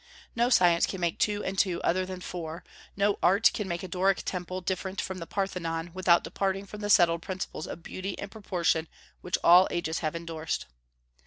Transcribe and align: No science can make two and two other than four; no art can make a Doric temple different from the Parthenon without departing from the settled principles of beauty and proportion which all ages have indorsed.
No 0.35 0.49
science 0.49 0.87
can 0.87 0.99
make 0.99 1.19
two 1.19 1.43
and 1.43 1.59
two 1.59 1.79
other 1.83 2.07
than 2.07 2.21
four; 2.21 2.63
no 2.97 3.19
art 3.21 3.51
can 3.53 3.67
make 3.67 3.83
a 3.83 3.87
Doric 3.87 4.23
temple 4.25 4.59
different 4.59 4.99
from 4.99 5.19
the 5.19 5.27
Parthenon 5.27 5.91
without 5.93 6.23
departing 6.23 6.65
from 6.65 6.81
the 6.81 6.89
settled 6.89 7.21
principles 7.21 7.67
of 7.67 7.83
beauty 7.83 8.17
and 8.17 8.31
proportion 8.31 8.87
which 9.21 9.37
all 9.43 9.67
ages 9.69 9.99
have 9.99 10.15
indorsed. 10.15 10.65